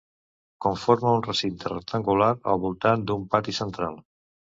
[0.65, 4.01] Conforma un recinte rectangular al voltant d'un pati central.